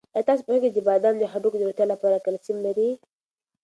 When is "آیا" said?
0.15-0.27